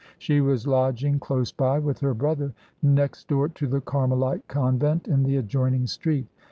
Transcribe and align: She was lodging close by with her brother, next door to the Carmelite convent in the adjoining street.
She 0.17 0.41
was 0.41 0.65
lodging 0.65 1.19
close 1.19 1.51
by 1.51 1.77
with 1.77 1.99
her 1.99 2.15
brother, 2.15 2.53
next 2.81 3.27
door 3.27 3.49
to 3.49 3.67
the 3.67 3.81
Carmelite 3.81 4.47
convent 4.47 5.07
in 5.07 5.21
the 5.21 5.35
adjoining 5.37 5.85
street. 5.85 6.25